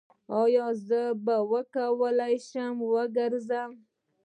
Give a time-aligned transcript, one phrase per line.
[0.41, 3.71] ایا زه به وکولی شم وګرځم؟